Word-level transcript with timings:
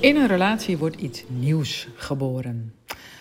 In 0.00 0.16
een 0.16 0.26
relatie 0.26 0.78
wordt 0.78 0.96
iets 0.96 1.24
nieuws 1.28 1.88
geboren. 1.94 2.74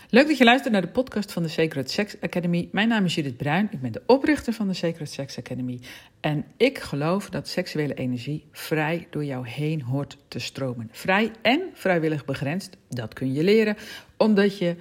Leuk 0.10 0.28
dat 0.28 0.38
je 0.38 0.44
luistert 0.44 0.74
naar 0.74 0.82
de 0.82 0.88
podcast 0.88 1.32
van 1.32 1.44
de 1.44 1.50
Sacred 1.50 1.92
Sex 1.92 2.16
Academy. 2.22 2.70
Mijn 2.72 2.88
naam 2.88 3.06
is 3.06 3.16
Judith 3.16 3.38
Bruin. 3.38 3.68
Ik 3.72 3.82
ben 3.82 3.92
de 3.92 4.02
oprichter 4.06 4.54
van 4.54 4.68
de 4.68 4.74
Sacred 4.74 5.10
Sex 5.10 5.38
Academy. 5.38 5.80
En 6.20 6.46
ik 6.58 6.80
geloof 6.80 7.30
dat 7.30 7.48
seksuele 7.48 7.94
energie 7.94 8.46
vrij 8.52 9.08
door 9.10 9.26
jou 9.26 9.48
heen 9.48 9.82
hoort 9.82 10.18
te 10.28 10.40
stromen. 10.40 10.90
Vrij 10.92 11.32
en 11.42 11.62
vrijwillig 11.74 12.26
begrensd. 12.26 12.78
Dat 12.90 13.14
kun 13.14 13.34
je 13.34 13.44
leren, 13.44 13.78
omdat 14.18 14.58
je, 14.58 14.76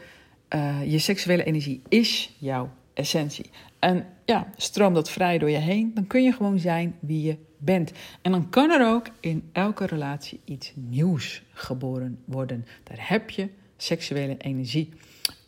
uh, 0.54 0.92
je 0.92 0.98
seksuele 0.98 1.44
energie 1.44 1.82
is 1.88 2.36
jouw 2.38 2.70
essentie. 2.94 3.50
En 3.80 4.06
ja, 4.24 4.46
stroom 4.56 4.94
dat 4.94 5.10
vrij 5.10 5.38
door 5.38 5.50
je 5.50 5.56
heen, 5.56 5.94
dan 5.94 6.06
kun 6.06 6.22
je 6.22 6.32
gewoon 6.32 6.58
zijn 6.58 6.96
wie 7.00 7.22
je 7.22 7.36
bent. 7.58 7.92
En 8.22 8.32
dan 8.32 8.50
kan 8.50 8.70
er 8.70 8.86
ook 8.86 9.06
in 9.20 9.48
elke 9.52 9.86
relatie 9.86 10.40
iets 10.44 10.72
nieuws 10.74 11.42
geboren 11.52 12.18
worden. 12.24 12.66
Daar 12.82 13.08
heb 13.08 13.30
je 13.30 13.48
seksuele 13.76 14.36
energie 14.36 14.92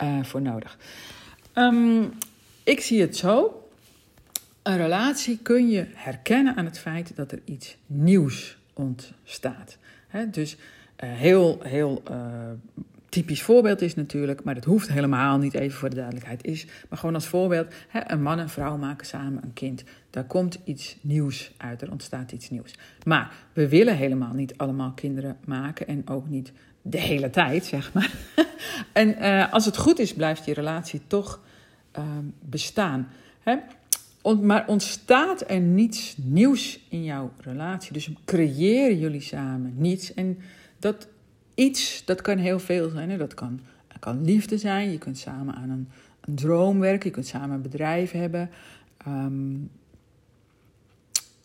uh, 0.03 0.25
voor 0.25 0.43
nodig. 0.43 0.79
Um, 1.55 2.13
ik 2.65 2.81
zie 2.81 3.01
het 3.01 3.17
zo. 3.17 3.63
Een 4.62 4.77
relatie 4.77 5.39
kun 5.39 5.69
je 5.69 5.87
herkennen 5.95 6.57
aan 6.57 6.65
het 6.65 6.79
feit 6.79 7.17
dat 7.17 7.33
er 7.33 7.41
iets 7.45 7.77
nieuws 7.87 8.59
ontstaat. 8.73 9.79
Dus 10.31 10.57
uh, 10.57 10.61
heel, 11.12 11.59
heel 11.62 12.03
uh, 12.11 12.17
typisch 13.12 13.43
voorbeeld 13.43 13.80
is 13.80 13.95
natuurlijk, 13.95 14.45
maar 14.45 14.55
dat 14.55 14.65
hoeft 14.65 14.89
helemaal 14.89 15.39
niet 15.39 15.55
even 15.55 15.79
voor 15.79 15.89
de 15.89 15.97
duidelijkheid 15.97 16.45
is. 16.45 16.66
Maar 16.89 16.98
gewoon 16.98 17.15
als 17.15 17.27
voorbeeld, 17.27 17.75
hè, 17.89 18.01
een 18.07 18.23
man 18.23 18.39
en 18.39 18.48
vrouw 18.48 18.77
maken 18.77 19.07
samen 19.07 19.43
een 19.43 19.53
kind. 19.53 19.84
Daar 20.11 20.25
komt 20.25 20.59
iets 20.65 20.97
nieuws 21.01 21.53
uit, 21.56 21.83
er 21.83 21.91
ontstaat 21.91 22.33
iets 22.33 22.50
nieuws. 22.50 22.75
Maar 23.05 23.33
we 23.53 23.69
willen 23.69 23.97
helemaal 23.97 24.33
niet 24.33 24.56
allemaal 24.56 24.92
kinderen 24.92 25.37
maken 25.45 25.87
en 25.87 26.09
ook 26.09 26.28
niet 26.28 26.53
de 26.83 26.98
hele 26.98 27.31
tijd, 27.31 27.64
zeg 27.64 27.92
maar. 27.92 28.12
en 28.92 29.09
uh, 29.09 29.53
als 29.53 29.65
het 29.65 29.77
goed 29.77 29.98
is, 29.98 30.15
blijft 30.15 30.44
die 30.44 30.55
relatie 30.55 31.00
toch 31.06 31.41
uh, 31.98 32.05
bestaan. 32.41 33.09
Hè? 33.41 33.56
maar 34.41 34.67
ontstaat 34.67 35.50
er 35.50 35.61
niets 35.61 36.15
nieuws 36.17 36.81
in 36.89 37.05
jouw 37.05 37.33
relatie? 37.41 37.92
Dus 37.92 38.11
creëren 38.25 38.98
jullie 38.98 39.20
samen 39.20 39.75
niets? 39.77 40.15
En 40.15 40.39
dat 40.78 41.09
iets, 41.55 42.03
dat 42.05 42.22
kan 42.22 42.39
heel 42.39 42.58
veel 42.58 42.89
zijn. 42.89 43.11
Hè? 43.11 43.17
Dat 43.17 43.34
kan, 43.34 43.61
kan 43.98 44.25
liefde 44.25 44.58
zijn. 44.58 44.91
Je 44.91 44.98
kunt 44.98 45.19
samen 45.19 45.55
aan 45.55 45.70
een, 45.70 45.89
droom 46.34 46.78
werken. 46.78 47.09
Je 47.09 47.14
kunt 47.14 47.27
samen 47.27 47.50
een 47.50 47.62
bedrijf 47.62 48.11
hebben. 48.11 48.50
Um, 49.09 49.70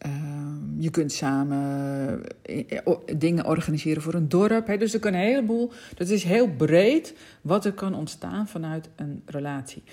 um, 0.05 0.75
je 0.80 0.89
kunt 0.89 1.11
samen 1.11 2.22
eh, 2.41 2.95
dingen 3.17 3.45
organiseren 3.45 4.02
voor 4.02 4.14
een 4.14 4.30
dorp. 4.30 4.67
Hè? 4.67 4.77
Dus 4.77 4.94
er 4.94 4.99
kan 4.99 5.14
een 5.14 5.19
heleboel. 5.19 5.72
Dat 5.95 6.09
is 6.09 6.23
heel 6.23 6.49
breed 6.49 7.16
wat 7.42 7.66
er 7.66 7.73
kan 7.73 7.95
ontstaan 7.95 8.47
vanuit 8.47 8.89
een 8.95 9.21
relatie. 9.25 9.83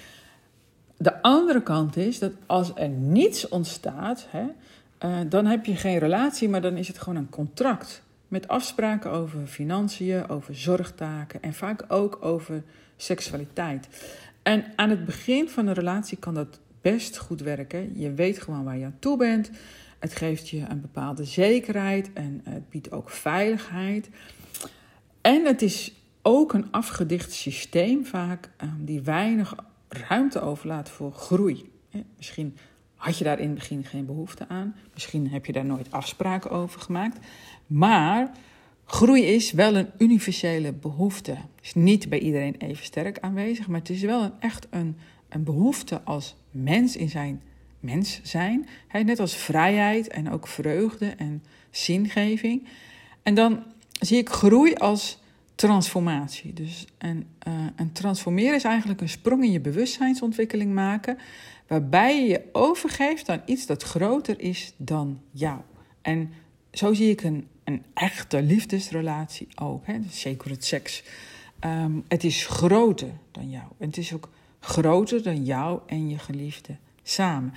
De 0.96 1.22
andere 1.22 1.62
kant 1.62 1.96
is 1.96 2.18
dat 2.18 2.32
als 2.46 2.72
er 2.74 2.88
niets 2.88 3.48
ontstaat, 3.48 4.26
hè, 4.30 4.44
uh, 5.04 5.16
dan 5.28 5.46
heb 5.46 5.64
je 5.64 5.76
geen 5.76 5.98
relatie, 5.98 6.48
maar 6.48 6.60
dan 6.60 6.76
is 6.76 6.88
het 6.88 6.98
gewoon 6.98 7.18
een 7.18 7.30
contract. 7.30 8.02
Met 8.34 8.48
afspraken 8.48 9.10
over 9.10 9.46
financiën, 9.46 10.28
over 10.28 10.54
zorgtaken 10.54 11.42
en 11.42 11.54
vaak 11.54 11.84
ook 11.88 12.18
over 12.20 12.62
seksualiteit. 12.96 13.88
En 14.42 14.64
aan 14.76 14.90
het 14.90 15.04
begin 15.04 15.48
van 15.48 15.66
een 15.66 15.74
relatie 15.74 16.18
kan 16.18 16.34
dat 16.34 16.60
best 16.80 17.16
goed 17.16 17.40
werken. 17.40 17.98
Je 17.98 18.12
weet 18.12 18.42
gewoon 18.42 18.64
waar 18.64 18.78
je 18.78 18.84
aan 18.84 18.96
toe 18.98 19.16
bent. 19.16 19.50
Het 19.98 20.16
geeft 20.16 20.48
je 20.48 20.64
een 20.68 20.80
bepaalde 20.80 21.24
zekerheid 21.24 22.12
en 22.12 22.40
het 22.44 22.70
biedt 22.70 22.92
ook 22.92 23.10
veiligheid. 23.10 24.08
En 25.20 25.44
het 25.44 25.62
is 25.62 25.94
ook 26.22 26.52
een 26.52 26.72
afgedicht 26.72 27.32
systeem 27.32 28.06
vaak 28.06 28.50
ehm, 28.56 28.84
die 28.84 29.00
weinig 29.00 29.54
ruimte 29.88 30.40
overlaat 30.40 30.90
voor 30.90 31.12
groei. 31.12 31.70
Misschien 32.16 32.56
had 33.04 33.18
je 33.18 33.24
daar 33.24 33.38
in 33.38 33.48
het 33.48 33.58
begin 33.58 33.84
geen 33.84 34.06
behoefte 34.06 34.48
aan. 34.48 34.76
Misschien 34.92 35.30
heb 35.30 35.46
je 35.46 35.52
daar 35.52 35.64
nooit 35.64 35.90
afspraken 35.90 36.50
over 36.50 36.80
gemaakt. 36.80 37.18
Maar 37.66 38.30
groei 38.84 39.22
is 39.22 39.52
wel 39.52 39.76
een 39.76 39.90
universele 39.98 40.72
behoefte. 40.72 41.30
Het 41.30 41.62
is 41.62 41.74
niet 41.74 42.08
bij 42.08 42.18
iedereen 42.18 42.54
even 42.58 42.84
sterk 42.84 43.18
aanwezig, 43.18 43.68
maar 43.68 43.78
het 43.78 43.90
is 43.90 44.02
wel 44.02 44.22
een, 44.22 44.32
echt 44.38 44.66
een, 44.70 44.96
een 45.28 45.44
behoefte 45.44 46.02
als 46.02 46.36
mens 46.50 46.96
in 46.96 47.08
zijn 47.08 47.42
mens 47.80 48.20
zijn. 48.22 48.68
net 48.92 49.20
als 49.20 49.36
vrijheid 49.36 50.08
en 50.08 50.30
ook 50.30 50.46
vreugde 50.46 51.06
en 51.06 51.44
zingeving. 51.70 52.66
En 53.22 53.34
dan 53.34 53.62
zie 54.00 54.18
ik 54.18 54.28
groei 54.28 54.74
als 54.74 55.18
transformatie. 55.54 56.52
Dus 56.52 56.86
en, 56.98 57.26
uh, 57.48 57.54
en 57.76 57.92
transformeren 57.92 58.54
is 58.54 58.64
eigenlijk 58.64 59.00
een 59.00 59.08
sprong 59.08 59.44
in 59.44 59.52
je 59.52 59.60
bewustzijnsontwikkeling 59.60 60.74
maken, 60.74 61.18
waarbij 61.66 62.20
je 62.20 62.28
je 62.28 62.42
overgeeft 62.52 63.28
aan 63.28 63.42
iets 63.44 63.66
dat 63.66 63.82
groter 63.82 64.40
is 64.40 64.72
dan 64.76 65.20
jou. 65.30 65.60
En 66.02 66.32
zo 66.72 66.94
zie 66.94 67.10
ik 67.10 67.22
een, 67.22 67.46
een 67.64 67.82
echte 67.94 68.42
liefdesrelatie 68.42 69.48
ook, 69.54 69.86
hè, 69.86 69.98
sacred 70.10 70.64
seks. 70.64 71.02
Um, 71.60 72.04
het 72.08 72.24
is 72.24 72.46
groter 72.46 73.10
dan 73.30 73.50
jou. 73.50 73.64
Het 73.78 73.96
is 73.96 74.12
ook 74.12 74.28
groter 74.60 75.22
dan 75.22 75.44
jou 75.44 75.80
en 75.86 76.08
je 76.08 76.18
geliefde 76.18 76.76
samen. 77.02 77.52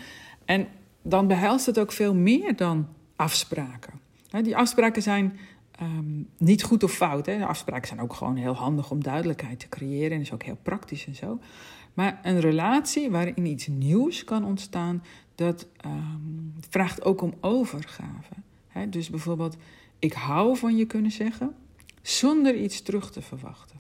En 0.46 0.68
dan 1.02 1.28
behelst 1.28 1.66
het 1.66 1.80
ook 1.80 1.92
veel 1.92 2.14
meer 2.14 2.56
dan 2.56 2.88
afspraken. 3.16 3.94
Die 4.42 4.58
afspraken 4.58 5.02
zijn 5.02 5.40
um, 5.82 6.30
niet 6.38 6.64
goed 6.64 6.84
of 6.84 6.92
fout. 6.92 7.26
Hè. 7.26 7.46
Afspraken 7.46 7.88
zijn 7.88 8.02
ook 8.02 8.14
gewoon 8.14 8.36
heel 8.36 8.54
handig 8.54 8.92
om 8.92 9.04
duidelijkheid 9.04 9.60
te 9.60 9.70
creëren 9.70 10.12
en 10.12 10.22
is 10.22 10.34
ook 10.34 10.44
heel 10.44 10.60
praktisch 10.62 11.06
en 11.06 11.16
zo. 11.16 11.40
Maar 11.94 12.20
een 12.24 12.40
relatie 12.40 13.10
waarin 13.10 13.46
iets 13.46 13.68
nieuws 13.68 14.24
kan 14.24 14.46
ontstaan, 14.46 15.04
dat 15.36 15.68
um, 15.86 16.54
vraagt 16.70 17.04
ook 17.04 17.22
om 17.22 17.34
overgave. 17.42 18.34
Hè. 18.68 18.90
Dus 18.90 19.10
bijvoorbeeld, 19.10 19.58
ik 20.00 20.14
hou 20.14 20.58
van 20.58 20.78
je 20.78 20.86
kunnen 20.86 21.12
zeggen, 21.12 21.56
zonder 22.02 22.56
iets 22.56 22.82
terug 22.82 23.12
te 23.12 23.22
verwachten. 23.22 23.80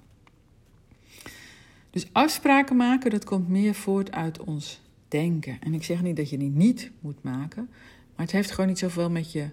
Dus 1.89 2.07
afspraken 2.11 2.75
maken, 2.75 3.11
dat 3.11 3.25
komt 3.25 3.47
meer 3.49 3.73
voort 3.73 4.11
uit 4.11 4.39
ons 4.39 4.81
denken. 5.07 5.57
En 5.61 5.73
ik 5.73 5.83
zeg 5.83 6.01
niet 6.01 6.15
dat 6.15 6.29
je 6.29 6.37
die 6.37 6.49
niet 6.49 6.91
moet 6.99 7.23
maken, 7.23 7.69
maar 8.15 8.25
het 8.25 8.31
heeft 8.31 8.51
gewoon 8.51 8.67
niet 8.69 8.79
zoveel 8.79 9.09
met 9.09 9.31
je 9.31 9.49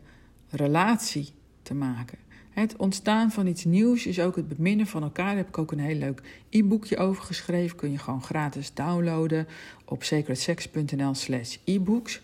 relatie 0.51 1.29
te 1.63 1.75
maken. 1.75 2.19
Het 2.55 2.77
ontstaan 2.77 3.31
van 3.31 3.47
iets 3.47 3.65
nieuws 3.65 4.07
is 4.07 4.21
ook 4.21 4.37
het 4.37 4.49
beminnen 4.49 4.87
van 4.87 5.03
elkaar. 5.03 5.27
Daar 5.27 5.37
heb 5.37 5.49
ik 5.49 5.59
ook 5.59 5.73
een 5.73 5.79
heel 5.79 5.99
leuk 5.99 6.23
e-boekje 6.49 6.97
over 6.97 7.23
geschreven. 7.23 7.77
Kun 7.77 7.91
je 7.91 7.99
gewoon 7.99 8.23
gratis 8.23 8.75
downloaden 8.75 9.47
op 9.85 10.03
secretsex.nl 10.03 11.15
slash 11.15 11.57
e-books. 11.65 12.23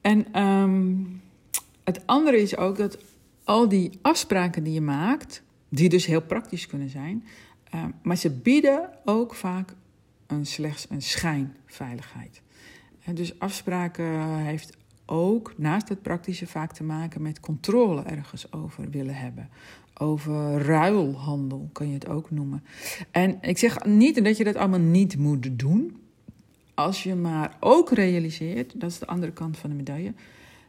En 0.00 0.42
um, 0.42 1.20
het 1.84 2.06
andere 2.06 2.40
is 2.40 2.56
ook 2.56 2.76
dat 2.76 2.98
al 3.44 3.68
die 3.68 3.90
afspraken 4.02 4.62
die 4.62 4.72
je 4.72 4.80
maakt, 4.80 5.42
die 5.68 5.88
dus 5.88 6.06
heel 6.06 6.22
praktisch 6.22 6.66
kunnen 6.66 6.88
zijn, 6.88 7.24
uh, 7.74 7.84
maar 8.02 8.16
ze 8.16 8.30
bieden 8.30 8.90
ook 9.04 9.34
vaak 9.34 9.74
een, 10.26 10.46
slechts 10.46 10.86
een 10.90 11.02
schijnveiligheid. 11.02 12.42
En 13.04 13.14
dus 13.14 13.38
afspraken 13.38 14.36
heeft 14.36 14.76
ook 15.08 15.54
naast 15.56 15.88
het 15.88 16.02
praktische 16.02 16.46
vaak 16.46 16.72
te 16.72 16.84
maken 16.84 17.22
met 17.22 17.40
controle 17.40 18.02
ergens 18.02 18.52
over 18.52 18.90
willen 18.90 19.14
hebben. 19.14 19.48
Over 19.94 20.62
ruilhandel 20.62 21.68
kan 21.72 21.88
je 21.88 21.94
het 21.94 22.08
ook 22.08 22.30
noemen. 22.30 22.64
En 23.10 23.38
ik 23.40 23.58
zeg 23.58 23.84
niet 23.84 24.24
dat 24.24 24.36
je 24.36 24.44
dat 24.44 24.56
allemaal 24.56 24.78
niet 24.78 25.18
moet 25.18 25.58
doen. 25.58 25.96
Als 26.74 27.02
je 27.02 27.14
maar 27.14 27.56
ook 27.60 27.90
realiseert, 27.90 28.80
dat 28.80 28.90
is 28.90 28.98
de 28.98 29.06
andere 29.06 29.32
kant 29.32 29.56
van 29.56 29.70
de 29.70 29.76
medaille, 29.76 30.14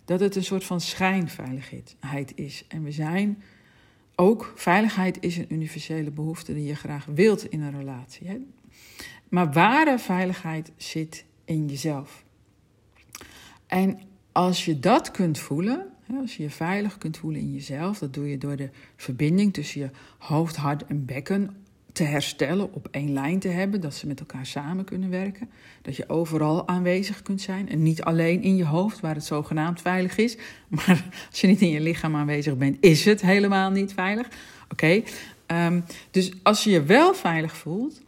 dat 0.05 0.19
het 0.19 0.35
een 0.35 0.43
soort 0.43 0.63
van 0.63 0.81
schijnveiligheid 0.81 2.31
is. 2.35 2.65
En 2.67 2.83
we 2.83 2.91
zijn 2.91 3.43
ook, 4.15 4.53
veiligheid 4.55 5.17
is 5.19 5.37
een 5.37 5.53
universele 5.53 6.11
behoefte 6.11 6.53
die 6.53 6.65
je 6.65 6.75
graag 6.75 7.05
wilt 7.05 7.45
in 7.45 7.61
een 7.61 7.77
relatie. 7.77 8.47
Maar 9.29 9.51
ware 9.51 9.99
veiligheid 9.99 10.71
zit 10.77 11.25
in 11.45 11.67
jezelf. 11.67 12.23
En 13.67 13.99
als 14.39 14.65
je 14.65 14.79
dat 14.79 15.11
kunt 15.11 15.39
voelen, 15.39 15.85
als 16.21 16.37
je 16.37 16.43
je 16.43 16.49
veilig 16.49 16.97
kunt 16.97 17.17
voelen 17.17 17.41
in 17.41 17.53
jezelf, 17.53 17.99
dat 17.99 18.13
doe 18.13 18.29
je 18.29 18.37
door 18.37 18.55
de 18.55 18.69
verbinding 18.95 19.53
tussen 19.53 19.81
je 19.81 19.89
hoofd, 20.17 20.55
hart 20.55 20.85
en 20.85 21.05
bekken 21.05 21.55
te 21.91 22.03
herstellen, 22.03 22.73
op 22.73 22.87
één 22.91 23.13
lijn 23.13 23.39
te 23.39 23.47
hebben, 23.47 23.81
dat 23.81 23.93
ze 23.93 24.07
met 24.07 24.19
elkaar 24.19 24.45
samen 24.45 24.85
kunnen 24.85 25.09
werken. 25.09 25.49
Dat 25.81 25.95
je 25.95 26.09
overal 26.09 26.67
aanwezig 26.67 27.21
kunt 27.21 27.41
zijn 27.41 27.69
en 27.69 27.83
niet 27.83 28.03
alleen 28.03 28.41
in 28.41 28.55
je 28.55 28.65
hoofd, 28.65 28.99
waar 28.99 29.15
het 29.15 29.25
zogenaamd 29.25 29.81
veilig 29.81 30.17
is. 30.17 30.37
Maar 30.85 31.05
als 31.29 31.41
je 31.41 31.47
niet 31.47 31.61
in 31.61 31.69
je 31.69 31.81
lichaam 31.81 32.15
aanwezig 32.15 32.57
bent, 32.57 32.77
is 32.79 33.05
het 33.05 33.21
helemaal 33.21 33.69
niet 33.69 33.93
veilig. 33.93 34.27
Oké, 34.71 35.03
um, 35.47 35.83
dus 36.11 36.33
als 36.43 36.63
je 36.63 36.69
je 36.69 36.83
wel 36.83 37.13
veilig 37.13 37.57
voelt, 37.57 38.01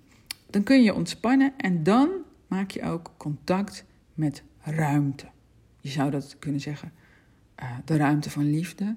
dan 0.50 0.64
kun 0.64 0.84
je 0.84 0.94
ontspannen 0.94 1.54
en 1.58 1.84
dan 1.84 2.10
maak 2.48 2.72
je 2.72 2.84
ook 2.84 3.12
contact 3.18 3.86
met 4.14 4.44
ruimte. 4.62 5.26
Je 5.82 5.90
zou 5.90 6.12
dat 6.12 6.36
kunnen 6.40 6.62
zeggen, 6.62 6.92
uh, 7.60 7.72
de 7.86 7.98
ruimte 7.98 8.30
van 8.30 8.50
liefde. 8.50 8.96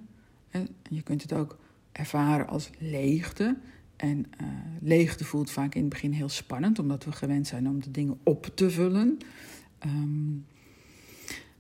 En 0.50 0.68
je 0.90 1.02
kunt 1.02 1.22
het 1.22 1.32
ook 1.32 1.58
ervaren 1.92 2.48
als 2.48 2.70
leegte. 2.78 3.56
En 3.96 4.18
uh, 4.18 4.48
leegte 4.80 5.24
voelt 5.24 5.50
vaak 5.50 5.74
in 5.74 5.80
het 5.80 5.90
begin 5.90 6.12
heel 6.12 6.28
spannend, 6.28 6.78
omdat 6.78 7.04
we 7.04 7.12
gewend 7.12 7.46
zijn 7.46 7.68
om 7.68 7.82
de 7.82 7.90
dingen 7.90 8.18
op 8.22 8.50
te 8.54 8.70
vullen. 8.70 9.18
Um, 9.86 10.46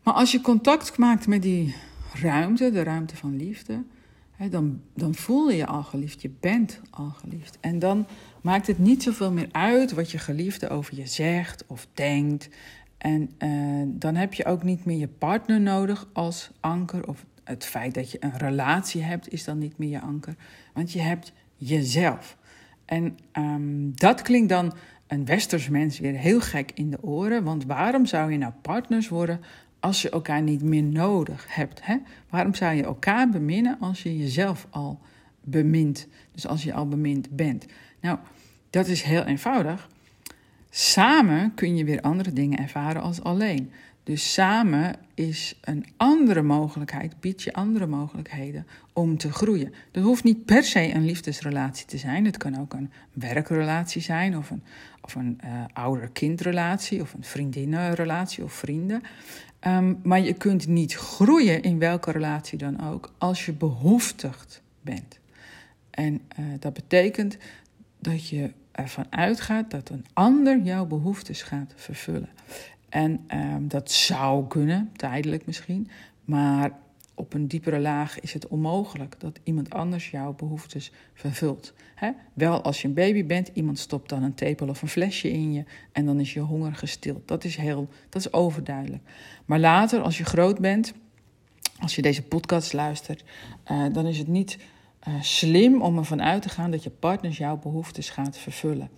maar 0.02 0.14
als 0.14 0.32
je 0.32 0.40
contact 0.40 0.98
maakt 0.98 1.26
met 1.26 1.42
die 1.42 1.74
ruimte, 2.12 2.70
de 2.70 2.82
ruimte 2.82 3.16
van 3.16 3.36
liefde, 3.36 3.82
hè, 4.30 4.48
dan, 4.48 4.80
dan 4.94 5.14
voel 5.14 5.50
je 5.50 5.56
je 5.56 5.66
al 5.66 5.82
geliefd. 5.82 6.22
Je 6.22 6.30
bent 6.40 6.80
al 6.90 7.10
geliefd. 7.10 7.58
En 7.60 7.78
dan 7.78 8.06
maakt 8.42 8.66
het 8.66 8.78
niet 8.78 9.02
zoveel 9.02 9.32
meer 9.32 9.48
uit 9.52 9.92
wat 9.92 10.10
je 10.10 10.18
geliefde 10.18 10.68
over 10.68 10.96
je 10.96 11.06
zegt 11.06 11.64
of 11.66 11.86
denkt. 11.94 12.48
En 13.04 13.30
uh, 13.38 13.82
dan 13.86 14.14
heb 14.14 14.34
je 14.34 14.44
ook 14.44 14.62
niet 14.62 14.84
meer 14.84 14.98
je 14.98 15.08
partner 15.08 15.60
nodig 15.60 16.08
als 16.12 16.50
anker. 16.60 17.08
Of 17.08 17.26
het 17.44 17.64
feit 17.64 17.94
dat 17.94 18.10
je 18.10 18.16
een 18.20 18.38
relatie 18.38 19.02
hebt, 19.02 19.32
is 19.32 19.44
dan 19.44 19.58
niet 19.58 19.78
meer 19.78 19.88
je 19.88 20.00
anker. 20.00 20.34
Want 20.74 20.92
je 20.92 21.00
hebt 21.00 21.32
jezelf. 21.56 22.36
En 22.84 23.18
um, 23.32 23.92
dat 23.94 24.22
klinkt 24.22 24.48
dan 24.48 24.74
een 25.06 25.24
westers 25.24 25.68
mens 25.68 25.98
weer 25.98 26.12
heel 26.12 26.40
gek 26.40 26.70
in 26.74 26.90
de 26.90 27.02
oren. 27.02 27.44
Want 27.44 27.64
waarom 27.64 28.06
zou 28.06 28.32
je 28.32 28.38
nou 28.38 28.52
partners 28.62 29.08
worden 29.08 29.40
als 29.80 30.02
je 30.02 30.10
elkaar 30.10 30.42
niet 30.42 30.62
meer 30.62 30.82
nodig 30.82 31.46
hebt? 31.48 31.86
Hè? 31.86 31.96
Waarom 32.30 32.54
zou 32.54 32.74
je 32.74 32.84
elkaar 32.84 33.28
beminnen 33.28 33.76
als 33.80 34.02
je 34.02 34.18
jezelf 34.18 34.66
al 34.70 35.00
bemint? 35.40 36.08
Dus 36.32 36.46
als 36.46 36.62
je 36.62 36.72
al 36.72 36.88
bemind 36.88 37.30
bent. 37.30 37.66
Nou, 38.00 38.18
dat 38.70 38.86
is 38.86 39.02
heel 39.02 39.24
eenvoudig. 39.24 39.88
Samen 40.76 41.54
kun 41.54 41.76
je 41.76 41.84
weer 41.84 42.00
andere 42.00 42.32
dingen 42.32 42.58
ervaren 42.58 43.02
als 43.02 43.22
alleen. 43.22 43.70
Dus 44.02 44.32
samen 44.32 44.96
is 45.14 45.58
een 45.60 45.86
andere 45.96 46.42
mogelijkheid, 46.42 47.20
biedt 47.20 47.42
je 47.42 47.52
andere 47.52 47.86
mogelijkheden 47.86 48.66
om 48.92 49.16
te 49.16 49.32
groeien. 49.32 49.74
Dat 49.90 50.04
hoeft 50.04 50.24
niet 50.24 50.44
per 50.44 50.64
se 50.64 50.94
een 50.94 51.04
liefdesrelatie 51.04 51.86
te 51.86 51.98
zijn. 51.98 52.24
Het 52.24 52.36
kan 52.36 52.58
ook 52.58 52.72
een 52.72 52.90
werkrelatie 53.12 54.02
zijn, 54.02 54.36
of 54.36 54.50
een, 54.50 54.62
of 55.00 55.14
een 55.14 55.40
uh, 55.44 55.64
ouder-kindrelatie, 55.72 57.00
of 57.00 57.14
een 57.14 57.24
vriendinnenrelatie 57.24 58.44
of 58.44 58.52
vrienden. 58.52 59.02
Um, 59.66 60.00
maar 60.02 60.20
je 60.20 60.34
kunt 60.34 60.66
niet 60.66 60.94
groeien 60.94 61.62
in 61.62 61.78
welke 61.78 62.10
relatie 62.10 62.58
dan 62.58 62.80
ook 62.90 63.12
als 63.18 63.46
je 63.46 63.52
behoeftigd 63.52 64.62
bent. 64.80 65.18
En 65.90 66.20
uh, 66.38 66.46
dat 66.58 66.72
betekent 66.72 67.36
dat 67.98 68.28
je 68.28 68.52
ervan 68.74 69.06
uitgaat 69.10 69.70
dat 69.70 69.88
een 69.88 70.04
ander 70.12 70.60
jouw 70.60 70.86
behoeftes 70.86 71.42
gaat 71.42 71.72
vervullen. 71.76 72.28
En 72.88 73.26
um, 73.34 73.68
dat 73.68 73.90
zou 73.90 74.46
kunnen, 74.46 74.90
tijdelijk 74.96 75.46
misschien, 75.46 75.90
maar 76.24 76.70
op 77.14 77.34
een 77.34 77.48
diepere 77.48 77.80
laag 77.80 78.20
is 78.20 78.32
het 78.32 78.48
onmogelijk 78.48 79.14
dat 79.18 79.40
iemand 79.42 79.74
anders 79.74 80.10
jouw 80.10 80.34
behoeftes 80.34 80.92
vervult. 81.14 81.74
Wel 82.32 82.62
als 82.62 82.82
je 82.82 82.88
een 82.88 82.94
baby 82.94 83.26
bent, 83.26 83.50
iemand 83.52 83.78
stopt 83.78 84.08
dan 84.08 84.22
een 84.22 84.34
tepel 84.34 84.68
of 84.68 84.82
een 84.82 84.88
flesje 84.88 85.30
in 85.30 85.52
je 85.52 85.64
en 85.92 86.06
dan 86.06 86.20
is 86.20 86.32
je 86.32 86.40
honger 86.40 86.74
gestild. 86.74 87.28
Dat 87.28 87.44
is 87.44 87.56
heel, 87.56 87.88
dat 88.08 88.20
is 88.20 88.32
overduidelijk. 88.32 89.02
Maar 89.44 89.58
later, 89.58 90.00
als 90.00 90.18
je 90.18 90.24
groot 90.24 90.58
bent, 90.58 90.94
als 91.80 91.94
je 91.94 92.02
deze 92.02 92.22
podcast 92.22 92.72
luistert, 92.72 93.24
uh, 93.70 93.86
dan 93.92 94.06
is 94.06 94.18
het 94.18 94.28
niet 94.28 94.58
uh, 95.08 95.14
slim 95.20 95.82
om 95.82 95.98
ervan 95.98 96.22
uit 96.22 96.42
te 96.42 96.48
gaan 96.48 96.70
dat 96.70 96.82
je 96.82 96.90
partners 96.90 97.36
jouw 97.36 97.56
behoeftes 97.56 98.10
gaat 98.10 98.38
vervullen. 98.38 98.90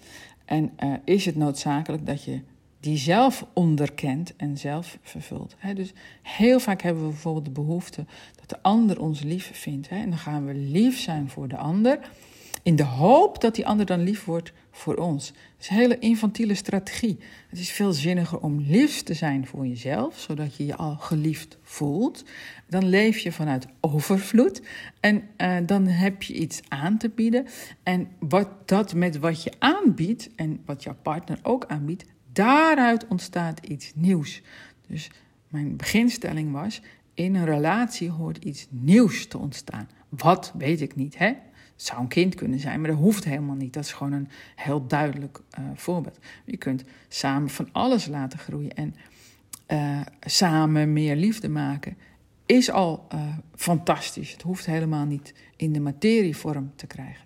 En 0.45 0.73
uh, 0.85 0.93
is 1.05 1.25
het 1.25 1.37
noodzakelijk 1.37 2.07
dat 2.07 2.25
je 2.25 2.41
die 2.81 2.97
zelf 2.97 3.47
onderkent 3.53 4.37
en 4.37 4.59
zelf 4.59 4.99
vervult. 5.03 5.57
Dus 5.75 5.93
heel 6.23 6.61
vaak 6.61 6.83
hebben 6.83 7.03
we 7.03 7.09
bijvoorbeeld 7.09 7.45
de 7.45 7.51
behoefte 7.51 8.05
dat 8.41 8.49
de 8.49 8.63
ander 8.63 9.01
ons 9.01 9.23
lief 9.23 9.51
vindt. 9.53 9.89
En 9.89 10.09
dan 10.09 10.19
gaan 10.19 10.47
we 10.47 10.55
lief 10.55 10.99
zijn 10.99 11.29
voor 11.29 11.49
de 11.49 11.57
ander, 11.57 11.99
in 12.67 12.77
de 12.77 12.85
hoop 12.85 13.41
dat 13.41 13.55
die 13.55 13.67
ander 13.67 13.87
dan 13.87 14.01
lief 14.01 14.25
wordt 14.25 14.53
voor 14.71 14.95
ons. 14.95 15.27
Dat 15.27 15.61
is 15.61 15.69
een 15.69 15.77
hele 15.77 15.99
infantiele 15.99 16.55
strategie. 16.55 17.19
Het 17.49 17.59
is 17.59 17.71
veel 17.71 17.93
zinniger 17.93 18.39
om 18.39 18.61
lief 18.61 19.03
te 19.03 19.15
zijn 19.15 19.47
voor 19.47 19.67
jezelf, 19.67 20.19
zodat 20.19 20.57
je 20.57 20.67
je 20.67 20.77
al 20.77 20.97
geliefd 20.97 21.59
voelt. 21.63 22.25
Dan 22.69 22.85
leef 22.89 23.19
je 23.19 23.33
vanuit 23.33 23.67
overvloed 23.81 24.63
en 25.01 25.23
uh, 25.37 25.57
dan 25.67 25.87
heb 25.87 26.23
je 26.23 26.35
iets 26.35 26.61
aan 26.69 26.99
te 26.99 27.09
bieden. 27.09 27.47
En 27.83 28.09
wat 28.19 28.49
dat 28.69 28.95
met 28.95 29.19
wat 29.19 29.43
je 29.43 29.53
aanbiedt 29.59 30.31
en 30.37 30.63
wat 30.65 30.83
jouw 30.83 30.97
partner 31.03 31.39
ook 31.43 31.65
aanbiedt, 31.67 32.05
daaruit 32.33 33.07
ontstaat 33.07 33.67
iets 33.67 33.93
nieuws. 33.95 34.43
Dus 34.87 35.11
mijn 35.49 35.77
beginstelling 35.77 36.53
was: 36.53 36.81
in 37.15 37.35
een 37.35 37.45
relatie 37.45 38.11
hoort 38.11 38.45
iets 38.45 38.67
nieuws 38.71 39.27
te 39.27 39.39
ontstaan. 39.39 39.89
Wat 40.09 40.53
weet 40.59 40.81
ik 40.81 40.97
niet, 40.97 41.19
hè? 41.19 41.33
Zou 41.77 42.01
een 42.01 42.09
kind 42.09 42.35
kunnen 42.35 42.59
zijn, 42.59 42.81
maar 42.81 42.91
dat 42.91 42.99
hoeft 42.99 43.25
helemaal 43.25 43.55
niet. 43.55 43.73
Dat 43.73 43.85
is 43.85 43.93
gewoon 43.93 44.13
een 44.13 44.29
heel 44.55 44.87
duidelijk 44.87 45.41
uh, 45.59 45.65
voorbeeld. 45.75 46.19
Je 46.45 46.57
kunt 46.57 46.85
samen 47.09 47.51
van 47.51 47.69
alles 47.73 48.07
laten 48.07 48.39
groeien 48.39 48.75
en 48.75 48.95
uh, 49.69 50.01
samen 50.21 50.93
meer 50.93 51.17
liefde 51.17 51.49
maken. 51.49 51.97
Is 52.47 52.71
al 52.71 53.07
uh, 53.15 53.21
fantastisch. 53.55 54.33
Het 54.33 54.43
hoeft 54.43 54.67
helemaal 54.67 55.05
niet 55.05 55.35
in 55.57 55.73
de 55.73 55.81
materievorm 55.81 56.73
te 56.77 56.87
krijgen. 56.87 57.25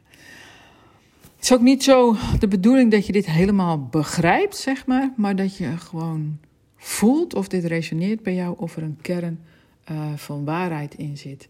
Het 1.36 1.44
is 1.48 1.52
ook 1.52 1.60
niet 1.60 1.82
zo 1.82 2.16
de 2.38 2.48
bedoeling 2.48 2.90
dat 2.90 3.06
je 3.06 3.12
dit 3.12 3.26
helemaal 3.26 3.86
begrijpt, 3.86 4.56
zeg 4.56 4.86
maar, 4.86 5.12
maar 5.16 5.36
dat 5.36 5.56
je 5.56 5.76
gewoon 5.76 6.38
voelt 6.76 7.34
of 7.34 7.48
dit 7.48 7.64
resoneert 7.64 8.22
bij 8.22 8.34
jou, 8.34 8.54
of 8.58 8.76
er 8.76 8.82
een 8.82 8.98
kern 9.00 9.40
van 10.16 10.44
waarheid 10.44 10.94
in 10.94 11.18
zit. 11.18 11.48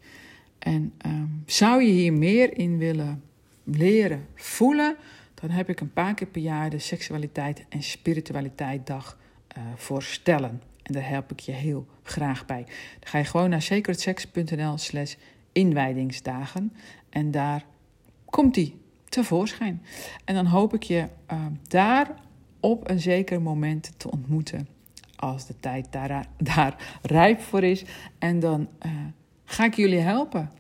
En 0.61 0.93
um, 1.07 1.43
zou 1.47 1.83
je 1.83 1.93
hier 1.93 2.13
meer 2.13 2.59
in 2.59 2.79
willen 2.79 3.23
leren 3.65 4.27
voelen, 4.35 4.97
dan 5.35 5.51
heb 5.51 5.69
ik 5.69 5.81
een 5.81 5.93
paar 5.93 6.15
keer 6.15 6.27
per 6.27 6.43
jaar 6.43 6.71
de 6.71 6.79
Seksualiteit 6.79 7.65
en 7.69 7.83
Spiritualiteit 7.83 8.87
Dag 8.87 9.19
uh, 9.59 9.65
voorstellen. 9.77 10.63
En 10.83 10.93
daar 10.93 11.09
help 11.09 11.33
ik 11.33 11.41
je 11.41 11.53
heel 11.53 11.87
graag 12.03 12.47
bij. 12.47 12.65
Dan 12.99 13.09
ga 13.09 13.19
je 13.19 13.25
gewoon 13.25 13.51
naar 13.51 13.63
sacredsex.nl 13.63 14.79
slash 14.79 15.15
inwijdingsdagen 15.53 16.73
en 17.11 17.31
daar 17.31 17.65
komt 18.25 18.55
die 18.55 18.81
tevoorschijn. 19.09 19.83
En 20.25 20.35
dan 20.35 20.47
hoop 20.47 20.75
ik 20.75 20.83
je 20.83 21.09
uh, 21.33 21.47
daar 21.69 22.15
op 22.61 22.91
een 22.91 23.01
zeker 23.01 23.43
moment 23.43 23.93
te 23.97 24.11
ontmoeten. 24.11 24.69
Als 25.17 25.47
de 25.47 25.55
tijd 25.61 25.87
daar, 25.91 26.27
daar 26.37 26.99
rijp 27.03 27.41
voor 27.41 27.63
is. 27.63 27.85
En 28.19 28.41
dan 28.41 28.69
uh, 28.87 28.93
ga 29.51 29.65
ik 29.65 29.75
jullie 29.75 29.99
helpen 29.99 30.51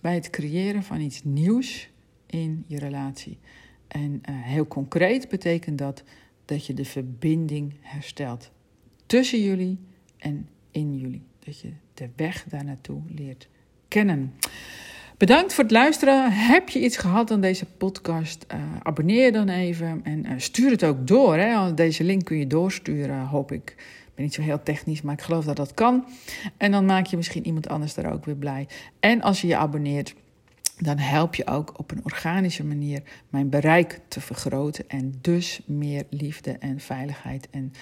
bij 0.00 0.14
het 0.14 0.30
creëren 0.30 0.82
van 0.82 1.00
iets 1.00 1.24
nieuws 1.24 1.88
in 2.26 2.64
je 2.66 2.78
relatie. 2.78 3.38
En 3.88 4.12
uh, 4.12 4.18
heel 4.26 4.66
concreet 4.66 5.28
betekent 5.28 5.78
dat 5.78 6.02
dat 6.44 6.66
je 6.66 6.74
de 6.74 6.84
verbinding 6.84 7.74
herstelt 7.80 8.50
tussen 9.06 9.42
jullie 9.42 9.78
en 10.18 10.48
in 10.70 10.98
jullie. 10.98 11.22
Dat 11.44 11.60
je 11.60 11.72
de 11.94 12.08
weg 12.16 12.44
daar 12.48 12.64
naartoe 12.64 13.00
leert 13.14 13.48
kennen. 13.88 14.34
Bedankt 15.16 15.54
voor 15.54 15.64
het 15.64 15.72
luisteren. 15.72 16.32
Heb 16.32 16.68
je 16.68 16.84
iets 16.84 16.96
gehad 16.96 17.30
aan 17.30 17.40
deze 17.40 17.66
podcast? 17.66 18.46
Uh, 18.54 18.60
abonneer 18.82 19.32
dan 19.32 19.48
even 19.48 20.00
en 20.02 20.26
uh, 20.26 20.32
stuur 20.36 20.70
het 20.70 20.84
ook 20.84 21.06
door. 21.06 21.36
Hè? 21.36 21.74
Deze 21.74 22.04
link 22.04 22.24
kun 22.24 22.38
je 22.38 22.46
doorsturen, 22.46 23.26
hoop. 23.26 23.52
Ik 23.52 23.76
ben 24.14 24.24
niet 24.24 24.34
zo 24.34 24.42
heel 24.42 24.62
technisch, 24.62 25.02
maar 25.02 25.14
ik 25.14 25.22
geloof 25.22 25.44
dat 25.44 25.56
dat 25.56 25.74
kan. 25.74 26.04
En 26.56 26.70
dan 26.70 26.84
maak 26.84 27.06
je 27.06 27.16
misschien 27.16 27.46
iemand 27.46 27.68
anders 27.68 27.94
daar 27.94 28.12
ook 28.12 28.24
weer 28.24 28.36
blij. 28.36 28.68
En 29.00 29.22
als 29.22 29.40
je 29.40 29.46
je 29.46 29.56
abonneert, 29.56 30.14
dan 30.78 30.98
help 30.98 31.34
je 31.34 31.46
ook 31.46 31.78
op 31.78 31.90
een 31.90 32.04
organische 32.04 32.64
manier 32.64 33.02
mijn 33.28 33.48
bereik 33.48 34.00
te 34.08 34.20
vergroten. 34.20 34.88
En 34.88 35.14
dus 35.20 35.60
meer 35.66 36.04
liefde 36.10 36.50
en 36.50 36.80
veiligheid 36.80 37.48
en 37.50 37.72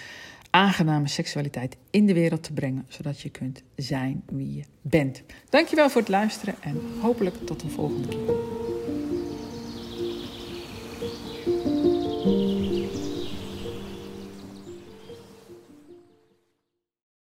aangename 0.49 1.07
seksualiteit 1.07 1.77
in 1.89 2.05
de 2.05 2.13
wereld 2.13 2.43
te 2.43 2.53
brengen, 2.53 2.85
zodat 2.87 3.21
je 3.21 3.29
kunt 3.29 3.63
zijn 3.75 4.23
wie 4.25 4.55
je 4.55 4.63
bent. 4.81 5.23
Dankjewel 5.49 5.89
voor 5.89 6.01
het 6.01 6.09
luisteren 6.09 6.55
en 6.59 6.81
hopelijk 7.01 7.35
tot 7.45 7.61
een 7.61 7.71
volgende 7.71 8.07
keer. 8.07 9.02